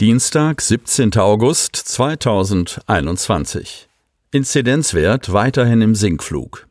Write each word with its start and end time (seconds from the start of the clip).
Dienstag, 0.00 0.60
17. 0.60 1.16
August 1.16 1.74
2021. 1.74 3.88
Inzidenzwert 4.30 5.32
weiterhin 5.32 5.82
im 5.82 5.96
Sinkflug. 5.96 6.68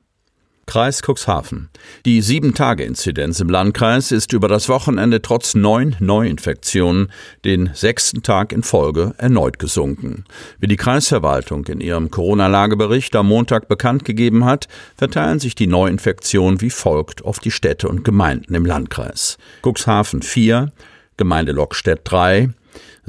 Kreis 0.66 1.02
Cuxhaven. 1.05 1.68
Die 2.05 2.21
Sieben-Tage-Inzidenz 2.21 3.41
im 3.41 3.49
Landkreis 3.49 4.13
ist 4.13 4.32
über 4.32 4.48
das 4.48 4.70
Wochenende 4.70 5.21
trotz 5.21 5.55
neun 5.55 5.98
Neuinfektionen 5.99 7.12
den 7.43 7.71
sechsten 7.74 8.24
Tag 8.24 8.54
in 8.54 8.63
Folge 8.63 9.13
erneut 9.18 9.60
gesunken. 9.60 10.23
Wie 10.60 10.68
die 10.68 10.77
Kreisverwaltung 10.77 11.66
in 11.66 11.82
ihrem 11.82 12.10
Corona-Lagebericht 12.10 13.13
am 13.18 13.27
Montag 13.27 13.68
bekannt 13.68 14.05
gegeben 14.05 14.46
hat, 14.46 14.70
verteilen 14.96 15.40
sich 15.40 15.54
die 15.54 15.68
Neuinfektionen 15.68 16.62
wie 16.62 16.70
folgt 16.70 17.26
auf 17.26 17.40
die 17.40 17.51
Städte 17.51 17.90
und 17.90 18.05
Gemeinden 18.05 18.55
im 18.55 18.66
Landkreis. 18.66 19.38
Cuxhaven 19.63 20.21
4, 20.21 20.71
Gemeinde 21.18 21.51
Lockstedt 21.51 22.04
3, 22.05 22.51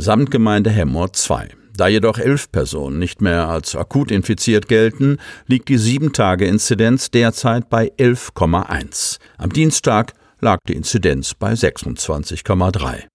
Samtgemeinde 0.00 0.70
Hemmoor 0.70 1.12
2. 1.12 1.48
Da 1.76 1.88
jedoch 1.88 2.18
elf 2.18 2.52
Personen 2.52 3.00
nicht 3.00 3.20
mehr 3.20 3.48
als 3.48 3.74
akut 3.74 4.12
infiziert 4.12 4.68
gelten, 4.68 5.18
liegt 5.48 5.68
die 5.68 5.76
Sieben-Tage-Inzidenz 5.76 7.10
derzeit 7.10 7.68
bei 7.68 7.92
11,1. 7.98 9.18
Am 9.38 9.52
Dienstag 9.52 10.12
lag 10.40 10.58
die 10.68 10.74
Inzidenz 10.74 11.34
bei 11.34 11.52
26,3. 11.52 13.08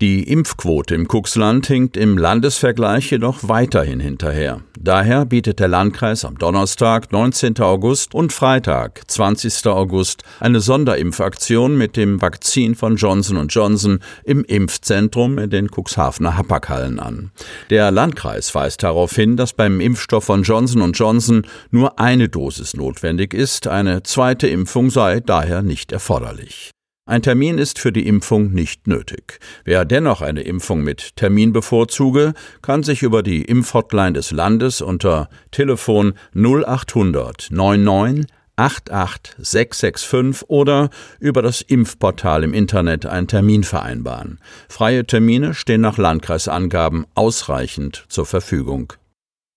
Die 0.00 0.22
Impfquote 0.22 0.94
im 0.94 1.08
Kuxland 1.08 1.66
hinkt 1.66 1.96
im 1.96 2.16
Landesvergleich 2.16 3.10
jedoch 3.10 3.38
weiterhin 3.48 3.98
hinterher. 3.98 4.60
Daher 4.78 5.24
bietet 5.24 5.58
der 5.58 5.66
Landkreis 5.66 6.24
am 6.24 6.38
Donnerstag, 6.38 7.10
19. 7.10 7.58
August 7.58 8.14
und 8.14 8.32
Freitag, 8.32 9.02
20. 9.08 9.66
August, 9.66 10.22
eine 10.38 10.60
Sonderimpfaktion 10.60 11.76
mit 11.76 11.96
dem 11.96 12.22
Vakzin 12.22 12.76
von 12.76 12.94
Johnson 12.94 13.48
Johnson 13.48 13.98
im 14.22 14.44
Impfzentrum 14.44 15.36
in 15.36 15.50
den 15.50 15.66
Cuxhavener 15.68 16.36
Hapaghallen 16.36 17.00
an. 17.00 17.32
Der 17.70 17.90
Landkreis 17.90 18.54
weist 18.54 18.84
darauf 18.84 19.16
hin, 19.16 19.36
dass 19.36 19.52
beim 19.52 19.80
Impfstoff 19.80 20.26
von 20.26 20.44
Johnson 20.44 20.92
Johnson 20.92 21.44
nur 21.72 21.98
eine 21.98 22.28
Dosis 22.28 22.74
notwendig 22.74 23.34
ist, 23.34 23.66
eine 23.66 24.04
zweite 24.04 24.46
Impfung 24.46 24.90
sei 24.90 25.18
daher 25.18 25.62
nicht 25.62 25.90
erforderlich. 25.90 26.70
Ein 27.08 27.22
Termin 27.22 27.56
ist 27.56 27.78
für 27.78 27.90
die 27.90 28.06
Impfung 28.06 28.52
nicht 28.52 28.86
nötig. 28.86 29.40
Wer 29.64 29.86
dennoch 29.86 30.20
eine 30.20 30.42
Impfung 30.42 30.82
mit 30.82 31.16
Termin 31.16 31.54
bevorzuge, 31.54 32.34
kann 32.60 32.82
sich 32.82 33.02
über 33.02 33.22
die 33.22 33.46
Impfhotline 33.46 34.12
des 34.12 34.30
Landes 34.30 34.82
unter 34.82 35.30
Telefon 35.50 36.12
0800 36.34 37.48
99 37.50 38.26
88665 38.56 40.50
oder 40.50 40.90
über 41.18 41.40
das 41.40 41.62
Impfportal 41.62 42.44
im 42.44 42.52
Internet 42.52 43.06
einen 43.06 43.26
Termin 43.26 43.64
vereinbaren. 43.64 44.38
Freie 44.68 45.06
Termine 45.06 45.54
stehen 45.54 45.80
nach 45.80 45.96
Landkreisangaben 45.96 47.06
ausreichend 47.14 48.04
zur 48.10 48.26
Verfügung. 48.26 48.92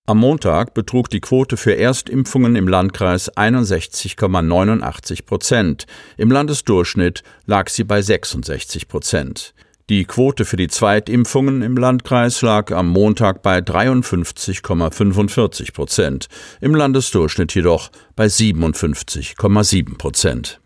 Am 0.07 0.17
Montag 0.17 0.73
betrug 0.73 1.09
die 1.09 1.19
Quote 1.19 1.57
für 1.57 1.77
Erstimpfungen 1.77 2.55
im 2.55 2.67
Landkreis 2.67 3.31
61,89 3.31 5.25
Prozent. 5.25 5.85
Im 6.17 6.31
Landesdurchschnitt 6.31 7.21
lag 7.45 7.69
sie 7.69 7.83
bei 7.83 8.01
66 8.01 8.87
Prozent. 8.87 9.53
Die 9.89 10.05
Quote 10.05 10.45
für 10.45 10.57
die 10.57 10.69
Zweitimpfungen 10.69 11.61
im 11.61 11.77
Landkreis 11.77 12.41
lag 12.41 12.71
am 12.71 12.89
Montag 12.89 13.43
bei 13.43 13.59
53,45 13.59 15.73
Prozent, 15.73 16.27
im 16.61 16.73
Landesdurchschnitt 16.73 17.53
jedoch 17.53 17.91
bei 18.15 18.25
57,7 18.25 19.97
Prozent. 19.97 20.59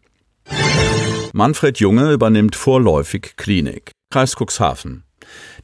Manfred 1.34 1.80
Junge 1.80 2.14
übernimmt 2.14 2.56
vorläufig 2.56 3.34
Klinik. 3.36 3.92
Kreis 4.12 4.36
Cuxhaven. 4.36 5.06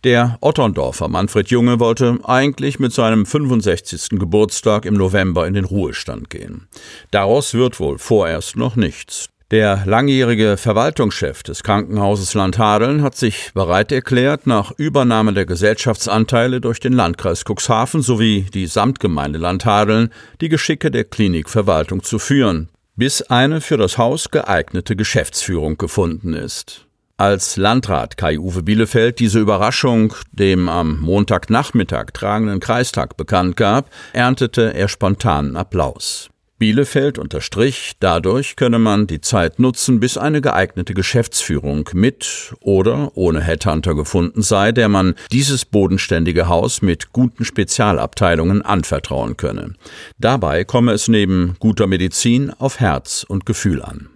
Der 0.04 0.38
Otterndorfer 0.42 1.08
Manfred 1.08 1.50
Junge 1.50 1.80
wollte 1.80 2.20
eigentlich 2.24 2.80
mit 2.80 2.94
seinem 2.94 3.26
65. 3.26 4.20
Geburtstag 4.20 4.86
im 4.86 4.96
November 4.96 5.48
in 5.48 5.54
den 5.54 5.66
Ruhestand 5.66 6.30
gehen. 6.30 6.68
Daraus 7.12 7.54
wird 7.54 7.80
wohl 7.80 7.98
vorerst 7.98 8.56
noch 8.56 8.76
nichts. 8.76 9.30
Der 9.52 9.84
langjährige 9.86 10.56
Verwaltungschef 10.56 11.44
des 11.44 11.62
Krankenhauses 11.62 12.34
Landhadeln 12.36 13.04
hat 13.04 13.18
sich 13.18 13.52
bereit 13.54 13.92
erklärt, 13.92 14.48
nach 14.48 14.72
Übernahme 14.78 15.34
der 15.34 15.46
Gesellschaftsanteile 15.46 16.62
durch 16.62 16.80
den 16.80 16.94
Landkreis 16.94 17.44
Cuxhaven 17.44 18.02
sowie 18.02 18.46
die 18.54 18.66
Samtgemeinde 18.66 19.40
Landhadeln 19.40 20.10
die 20.40 20.48
Geschicke 20.48 20.90
der 20.90 21.04
Klinikverwaltung 21.04 22.02
zu 22.02 22.18
führen, 22.18 22.70
bis 22.96 23.24
eine 23.24 23.60
für 23.60 23.76
das 23.76 23.98
Haus 23.98 24.32
geeignete 24.32 24.96
Geschäftsführung 24.96 25.78
gefunden 25.78 26.34
ist. 26.34 26.88
Als 27.22 27.56
Landrat 27.56 28.18
Kai-Uwe 28.18 28.64
Bielefeld 28.64 29.20
diese 29.20 29.38
Überraschung 29.38 30.16
dem 30.32 30.68
am 30.68 31.00
Montagnachmittag 31.02 32.14
tragenden 32.14 32.60
Kreistag 32.60 33.16
bekannt 33.16 33.56
gab, 33.58 33.92
erntete 34.12 34.74
er 34.74 34.88
spontanen 34.88 35.56
Applaus. 35.56 36.32
Bielefeld 36.58 37.20
unterstrich, 37.20 37.92
dadurch 38.00 38.56
könne 38.56 38.80
man 38.80 39.06
die 39.06 39.22
Zeit 39.22 39.60
nutzen, 39.60 40.00
bis 40.00 40.18
eine 40.18 40.42
geeignete 40.42 40.96
Geschäftsführung 40.96 41.88
mit 41.94 42.56
oder 42.60 43.12
ohne 43.14 43.42
Headhunter 43.42 43.94
gefunden 43.94 44.42
sei, 44.42 44.72
der 44.72 44.90
man 44.90 45.14
dieses 45.32 45.64
bodenständige 45.66 46.48
Haus 46.48 46.82
mit 46.82 47.14
guten 47.14 47.46
Spezialabteilungen 47.46 48.64
anvertrauen 48.64 49.38
könne. 49.38 49.76
Dabei 50.18 50.64
komme 50.64 50.94
es 50.94 51.08
neben 51.08 51.56
guter 51.60 51.86
Medizin 51.86 52.52
auf 52.58 52.80
Herz 52.80 53.24
und 53.30 53.46
Gefühl 53.46 53.84
an. 53.84 54.11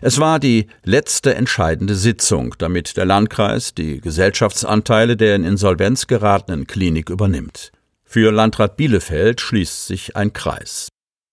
Es 0.00 0.18
war 0.18 0.38
die 0.38 0.66
letzte 0.84 1.34
entscheidende 1.34 1.94
Sitzung, 1.94 2.54
damit 2.58 2.96
der 2.96 3.06
Landkreis 3.06 3.74
die 3.74 4.00
Gesellschaftsanteile 4.00 5.16
der 5.16 5.36
in 5.36 5.44
Insolvenz 5.44 6.06
geratenen 6.06 6.66
Klinik 6.66 7.10
übernimmt. 7.10 7.72
Für 8.04 8.30
Landrat 8.30 8.76
Bielefeld 8.76 9.40
schließt 9.40 9.86
sich 9.86 10.16
ein 10.16 10.32
Kreis. 10.32 10.88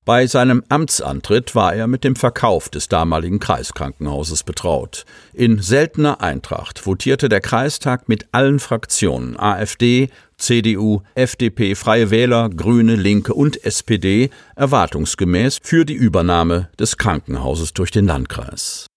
Bei 0.06 0.26
seinem 0.26 0.64
Amtsantritt 0.70 1.54
war 1.54 1.76
er 1.76 1.86
mit 1.86 2.04
dem 2.04 2.16
Verkauf 2.16 2.70
des 2.70 2.88
damaligen 2.88 3.40
Kreiskrankenhauses 3.40 4.44
betraut. 4.44 5.06
In 5.34 5.62
seltener 5.62 6.22
Eintracht 6.22 6.84
votierte 6.84 7.30
der 7.30 7.42
Kreistag 7.42 8.10
mit 8.10 8.28
allen 8.32 8.60
Fraktionen 8.60 9.38
AfD, 9.38 10.10
CDU, 10.40 11.02
FDP, 11.16 11.76
Freie 11.76 12.10
Wähler, 12.10 12.50
Grüne, 12.50 12.96
Linke 12.96 13.34
und 13.34 13.64
SPD 13.64 14.30
erwartungsgemäß 14.56 15.60
für 15.62 15.86
die 15.86 15.94
Übernahme 15.94 16.70
des 16.80 16.98
Krankenhauses 16.98 17.74
durch 17.74 17.92
den 17.92 18.08
Landkreis. 18.08 18.88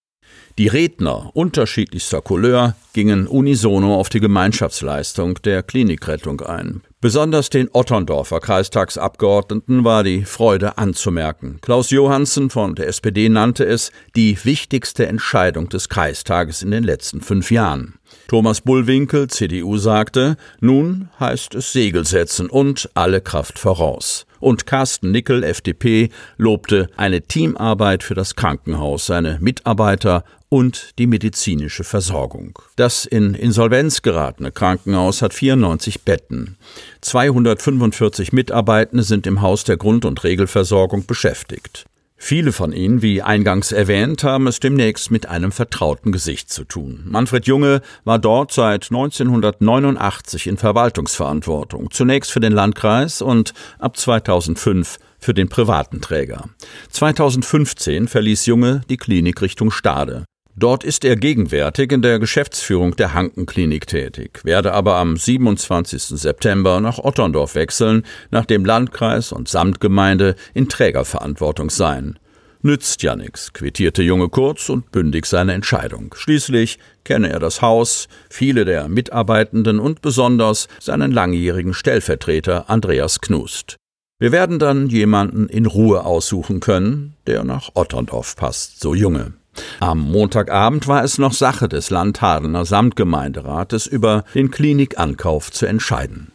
Die 0.59 0.69
Redner 0.69 1.31
unterschiedlichster 1.33 2.21
Couleur 2.21 2.77
gingen 2.93 3.27
unisono 3.27 3.95
auf 3.95 4.11
die 4.11 4.21
Gemeinschaftsleistung 4.21 5.41
der 5.45 5.63
Klinikrettung 5.63 6.43
ein. 6.43 6.83
Besonders 7.01 7.49
den 7.49 7.71
Otterndorfer 7.73 8.39
Kreistagsabgeordneten 8.39 9.83
war 9.83 10.05
die 10.05 10.27
Freude 10.27 10.77
anzumerken. 10.77 11.59
Klaus 11.63 11.91
Johansen 11.91 12.51
von 12.51 12.75
der 12.75 12.89
SPD 12.89 13.31
nannte 13.31 13.65
es 13.65 13.93
die 14.15 14.37
wichtigste 14.45 15.07
Entscheidung 15.07 15.71
des 15.71 15.89
Kreistages 15.89 16.63
in 16.63 16.71
den 16.71 16.85
letzten 16.85 17.23
fünf 17.23 17.51
Jahren. 17.51 17.95
Thomas 18.29 18.61
Bullwinkel, 18.61 19.29
CDU, 19.29 19.77
sagte, 19.77 20.37
nun 20.61 21.09
heißt 21.21 21.55
es 21.55 21.73
Segel 21.73 22.07
setzen 22.07 22.49
und 22.49 22.89
alle 22.95 23.21
Kraft 23.21 23.59
voraus 23.59 24.27
und 24.43 24.67
Carsten 24.67 25.13
Nickel, 25.13 25.45
FDP, 25.45 26.11
lobte 26.37 26.89
eine 26.97 27.23
Teamarbeit 27.23 28.03
für 28.03 28.15
das 28.15 28.35
Krankenhaus, 28.35 29.07
seine 29.07 29.39
Mitarbeiter 29.41 30.25
und 30.49 30.99
die 30.99 31.07
medizinische 31.07 31.85
Versorgung. 31.85 32.59
Das 32.77 33.07
in 33.07 33.35
Insolvenz 33.35 34.03
geratene 34.03 34.53
Krankenhaus 34.53 35.23
hat 35.23 35.33
94 35.33 36.03
Betten. 36.03 36.59
245 37.01 38.33
Mitarbeitende 38.33 39.05
sind 39.05 39.27
im 39.27 39.41
Haus 39.41 39.65
der 39.65 39.79
Grund- 39.79 40.05
und 40.05 40.25
Regelversorgung 40.25 41.07
beschäftigt. 41.07 41.87
Viele 42.25 42.53
von 42.53 42.73
Ihnen, 42.73 43.03
wie 43.03 43.21
eingangs 43.21 43.73
erwähnt, 43.73 44.23
haben 44.23 44.47
es 44.47 44.61
demnächst 44.61 45.11
mit 45.11 45.27
einem 45.29 45.51
vertrauten 45.51 46.13
Gesicht 46.13 46.51
zu 46.51 46.63
tun. 46.63 47.03
Manfred 47.05 47.49
Junge 47.49 47.83
war 48.05 48.21
dort 48.21 48.53
seit 48.53 48.93
1989 48.93 50.47
in 50.47 50.57
Verwaltungsverantwortung, 50.57 51.91
zunächst 51.91 52.31
für 52.31 52.39
den 52.39 52.53
Landkreis 52.53 53.23
und 53.23 53.55
ab 53.81 53.97
2005 53.97 55.01
für 55.19 55.35
den 55.35 55.49
privaten 55.49 56.01
Träger. 56.01 56.49
2015 56.91 58.07
verließ 58.07 58.47
Junge 58.47 58.83
die 58.89 58.99
Klinik 58.99 59.43
Richtung 59.43 59.73
Stade. 59.73 60.25
Dort 60.55 60.85
ist 60.85 61.05
er 61.07 61.17
gegenwärtig 61.17 61.93
in 61.93 62.03
der 62.03 62.19
Geschäftsführung 62.19 62.95
der 62.97 63.15
Hanken-Klinik 63.15 63.87
tätig, 63.87 64.41
werde 64.45 64.75
aber 64.75 64.97
am 64.97 65.17
27. 65.17 66.03
September 66.03 66.81
nach 66.81 66.99
Otterndorf 66.99 67.55
wechseln, 67.55 68.05
nachdem 68.31 68.67
Landkreis 68.67 69.33
und 69.33 69.49
Samtgemeinde 69.49 70.37
in 70.53 70.69
Trägerverantwortung 70.69 71.71
seien. 71.71 72.19
Nützt 72.61 73.03
ja 73.03 73.17
nix, 73.17 73.55
quittierte 73.55 74.03
Junge 74.03 74.29
kurz 74.29 74.69
und 74.69 74.93
bündig 74.93 75.27
seine 75.27 75.55
Entscheidung. 75.55 76.15
Schließlich 76.15 76.79
kenne 77.03 77.31
er 77.31 77.41
das 77.41 77.63
Haus, 77.63 78.07
viele 78.29 78.65
der 78.67 78.89
Mitarbeitenden 78.89 79.81
und 79.81 80.03
besonders 80.03 80.69
seinen 80.79 81.13
langjährigen 81.13 81.73
Stellvertreter 81.75 82.69
Andreas 82.69 83.21
Knust. 83.21 83.77
Wir 84.21 84.31
werden 84.31 84.61
dann 84.61 84.89
jemanden 84.89 85.49
in 85.49 85.67
Ruhe 85.67 86.05
aussuchen 86.05 86.61
können, 86.61 87.17
der 87.27 87.43
nach 87.43 87.71
Otterndorf 87.75 88.37
passt, 88.37 88.81
so 88.81 88.95
Junge. 88.95 89.33
Am 89.81 89.99
Montagabend 89.99 90.87
war 90.87 91.05
es 91.05 91.19
noch 91.19 91.33
Sache 91.33 91.69
des 91.69 91.91
Landhadener 91.91 92.65
Samtgemeinderates, 92.65 93.87
über 93.87 94.25
den 94.35 94.51
Klinikankauf 94.51 95.51
zu 95.51 95.67
entscheiden. 95.67 96.33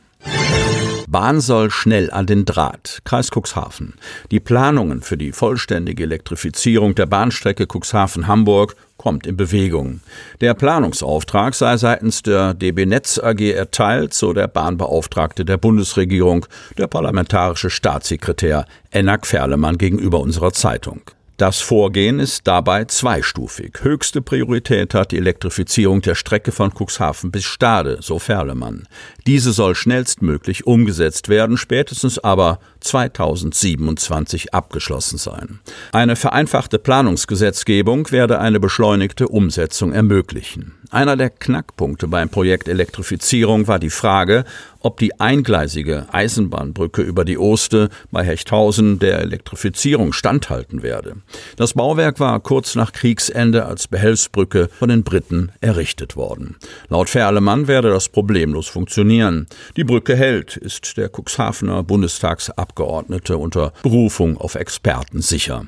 Bahn 1.09 1.39
soll 1.39 1.71
schnell 1.71 2.11
an 2.11 2.25
den 2.25 2.43
Draht. 2.43 2.99
Kreis 3.05 3.29
Cuxhaven. 3.31 3.93
Die 4.29 4.41
Planungen 4.41 5.01
für 5.01 5.15
die 5.15 5.31
vollständige 5.31 6.03
Elektrifizierung 6.03 6.95
der 6.95 7.05
Bahnstrecke 7.05 7.65
Cuxhaven-Hamburg 7.65 8.75
kommt 8.97 9.25
in 9.25 9.37
Bewegung. 9.37 10.01
Der 10.41 10.53
Planungsauftrag 10.53 11.55
sei 11.55 11.77
seitens 11.77 12.23
der 12.23 12.53
DB 12.53 12.85
Netz 12.85 13.19
AG 13.19 13.39
erteilt, 13.39 14.13
so 14.13 14.33
der 14.33 14.49
Bahnbeauftragte 14.49 15.45
der 15.45 15.55
Bundesregierung, 15.55 16.45
der 16.77 16.87
parlamentarische 16.87 17.69
Staatssekretär 17.69 18.65
Enak 18.91 19.25
Ferlemann 19.25 19.77
gegenüber 19.77 20.19
unserer 20.19 20.51
Zeitung. 20.51 20.99
Das 21.37 21.59
Vorgehen 21.59 22.19
ist 22.19 22.47
dabei 22.47 22.85
zweistufig. 22.85 23.83
Höchste 23.83 24.23
Priorität 24.23 24.95
hat 24.95 25.11
die 25.11 25.17
Elektrifizierung 25.17 26.01
der 26.01 26.15
Strecke 26.15 26.51
von 26.51 26.71
Cuxhaven 26.71 27.29
bis 27.29 27.43
Stade, 27.43 27.99
so 28.01 28.17
Ferlemann. 28.17 28.87
Diese 29.27 29.53
soll 29.53 29.75
schnellstmöglich 29.75 30.65
umgesetzt 30.65 31.29
werden, 31.29 31.57
spätestens 31.57 32.17
aber 32.17 32.57
2027 32.79 34.55
abgeschlossen 34.55 35.19
sein. 35.19 35.59
Eine 35.91 36.15
vereinfachte 36.15 36.79
Planungsgesetzgebung 36.79 38.09
werde 38.09 38.39
eine 38.39 38.59
beschleunigte 38.59 39.27
Umsetzung 39.27 39.93
ermöglichen. 39.93 40.73
Einer 40.89 41.17
der 41.17 41.29
Knackpunkte 41.29 42.07
beim 42.07 42.29
Projekt 42.29 42.67
Elektrifizierung 42.67 43.67
war 43.67 43.77
die 43.77 43.91
Frage, 43.91 44.43
ob 44.87 44.99
die 44.99 45.19
eingleisige 45.19 46.05
Eisenbahnbrücke 46.13 47.01
über 47.01 47.25
die 47.25 47.37
Oste 47.37 47.89
bei 48.09 48.23
Hechthausen 48.23 48.99
der 48.99 49.19
Elektrifizierung 49.19 50.13
standhalten 50.13 50.81
werde. 50.81 51.17
Das 51.57 51.73
Bauwerk 51.73 52.21
war 52.21 52.39
kurz 52.39 52.75
nach 52.75 52.93
Kriegsende 52.93 53.65
als 53.65 53.89
Behelfsbrücke 53.89 54.69
von 54.79 54.87
den 54.87 55.03
Briten 55.03 55.51
errichtet 55.59 56.15
worden. 56.15 56.55
Laut 56.87 57.09
Ferlemann 57.09 57.67
werde 57.67 57.89
das 57.89 58.07
problemlos 58.07 58.69
funktionieren. 58.69 59.47
Die 59.75 59.83
Brücke 59.83 60.15
hält, 60.15 60.55
ist 60.55 60.95
der 60.95 61.09
Cuxhavener 61.09 61.83
Bundestagsabgeordnete 61.83 63.37
unter 63.37 63.73
Berufung 63.83 64.37
auf 64.37 64.55
Experten 64.55 65.19
sicher. 65.19 65.65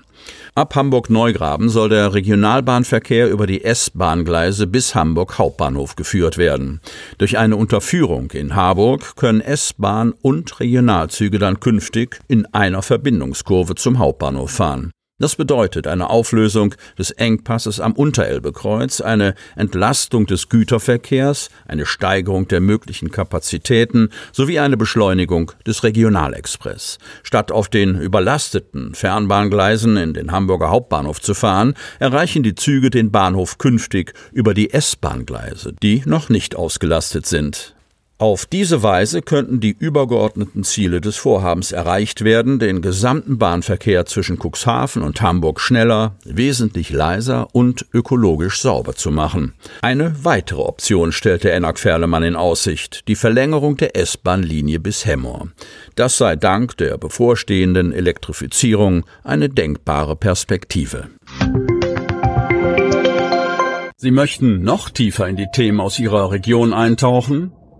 Ab 0.56 0.76
Hamburg-Neugraben 0.76 1.70
soll 1.70 1.90
der 1.90 2.14
Regionalbahnverkehr 2.14 3.30
über 3.30 3.48
die 3.48 3.64
S-Bahngleise 3.64 4.68
bis 4.68 4.96
Hamburg 4.96 5.38
Hauptbahnhof 5.38 5.96
geführt 5.96 6.38
werden. 6.38 6.82
Durch 7.18 7.38
eine 7.38 7.56
Unterführung 7.56 8.32
in 8.32 8.56
Harburg 8.56 9.16
können 9.16 9.42
S-Bahn 9.42 10.14
und 10.22 10.60
Regionalzüge 10.60 11.40
dann 11.40 11.60
künftig 11.60 12.20
in 12.28 12.46
einer 12.48 12.82
Verbindungskurve 12.82 13.76
zum 13.76 14.00
Hauptbahnhof 14.00 14.52
fahren. 14.52 14.92
Das 15.20 15.36
bedeutet 15.36 15.86
eine 15.86 16.10
Auflösung 16.10 16.76
des 16.98 17.12
Engpasses 17.12 17.82
am 17.82 17.92
Unterelbekreuz, 17.92 19.02
eine 19.02 19.36
Entlastung 19.58 20.26
des 20.26 20.48
Güterverkehrs, 20.48 21.50
eine 21.68 21.86
Steigerung 21.86 22.48
der 22.48 22.62
möglichen 22.62 23.12
Kapazitäten 23.12 24.12
sowie 24.32 24.60
eine 24.60 24.78
Beschleunigung 24.78 25.52
des 25.68 25.84
Regionalexpress. 25.84 27.00
Statt 27.24 27.52
auf 27.52 27.68
den 27.68 28.00
überlasteten 28.00 28.96
Fernbahngleisen 28.96 29.98
in 29.98 30.14
den 30.14 30.32
Hamburger 30.32 30.70
Hauptbahnhof 30.70 31.20
zu 31.20 31.34
fahren, 31.34 31.74
erreichen 32.00 32.42
die 32.42 32.56
Züge 32.56 32.90
den 32.90 33.12
Bahnhof 33.12 33.58
künftig 33.58 34.14
über 34.32 34.54
die 34.54 34.72
S-Bahngleise, 34.72 35.74
die 35.84 36.02
noch 36.06 36.30
nicht 36.30 36.56
ausgelastet 36.56 37.26
sind. 37.26 37.76
Auf 38.22 38.46
diese 38.46 38.84
Weise 38.84 39.22
könnten 39.22 39.62
die 39.62 39.74
übergeordneten 39.80 40.66
Ziele 40.66 41.00
des 41.00 41.16
Vorhabens 41.16 41.72
erreicht 41.72 42.26
werden, 42.26 42.60
den 42.60 42.82
gesamten 42.82 43.38
Bahnverkehr 43.38 44.06
zwischen 44.06 44.38
Cuxhaven 44.38 45.04
und 45.04 45.22
Hamburg 45.22 45.62
schneller, 45.62 46.16
wesentlich 46.26 46.90
leiser 46.90 47.48
und 47.54 47.86
ökologisch 47.94 48.60
sauber 48.60 48.94
zu 48.94 49.10
machen. 49.10 49.54
Eine 49.82 50.14
weitere 50.26 50.60
Option 50.60 51.14
stellte 51.14 51.50
Enak 51.52 51.80
Ferlemann 51.80 52.24
in 52.24 52.36
Aussicht, 52.36 53.08
die 53.08 53.16
Verlängerung 53.16 53.78
der 53.78 53.96
S-Bahn-Linie 53.96 54.82
bis 54.82 55.06
Hemmoor. 55.06 55.48
Das 55.96 56.18
sei 56.18 56.36
dank 56.36 56.76
der 56.76 56.98
bevorstehenden 56.98 57.94
Elektrifizierung 57.94 59.06
eine 59.24 59.48
denkbare 59.48 60.18
Perspektive. 60.18 61.08
Sie 63.96 64.12
möchten 64.12 64.62
noch 64.62 64.90
tiefer 64.90 65.26
in 65.30 65.38
die 65.38 65.48
Themen 65.54 65.80
aus 65.80 66.00
Ihrer 66.00 66.32
Region 66.32 66.74
eintauchen? 66.74 67.54